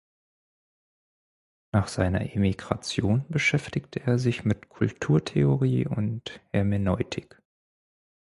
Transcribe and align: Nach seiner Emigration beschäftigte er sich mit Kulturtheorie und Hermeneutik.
Nach 1.71 1.87
seiner 1.87 2.33
Emigration 2.33 3.23
beschäftigte 3.29 3.99
er 3.99 4.17
sich 4.17 4.43
mit 4.43 4.67
Kulturtheorie 4.67 5.85
und 5.85 6.41
Hermeneutik. 6.51 7.39